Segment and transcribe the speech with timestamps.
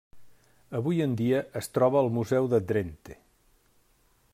[0.79, 3.23] Avui en dia es troba al Museu de Drenthe.